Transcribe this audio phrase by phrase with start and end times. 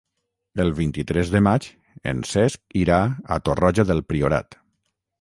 [0.63, 1.69] El vint-i-tres de maig
[2.13, 2.99] en Cesc irà
[3.37, 4.63] a Torroja del Priorat.